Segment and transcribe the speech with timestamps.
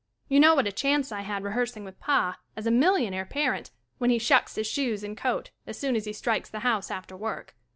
[0.27, 3.69] You know what a chance 1 had rehears ing with Pa as a millionaire parent
[3.99, 7.15] when he shucks his shoes and coat as soon as he strikes the house after
[7.15, 7.53] work.